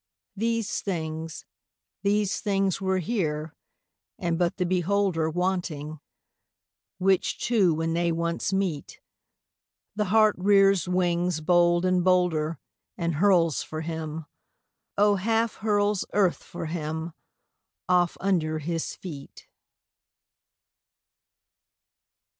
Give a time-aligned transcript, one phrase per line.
[0.35, 1.45] These things,
[2.01, 3.53] these things were here
[4.17, 5.99] and but the beholder Wanting;
[6.97, 8.99] which two when they once meet,
[9.95, 12.57] The heart rears wings bold and bolder
[12.97, 14.25] And hurls for him,
[14.97, 17.11] O half hurls earth for him
[17.87, 19.47] off under his feet.